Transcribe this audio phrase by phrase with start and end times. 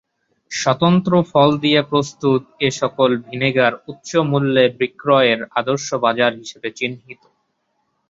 [0.51, 7.21] স্বতন্ত্র ফল দিয়ে প্রস্তুত এ সকল ভিনেগার উচ্চ মূল্যে বিক্রয়ের আদর্শ বাজার হিসেবে চিহ্নিত।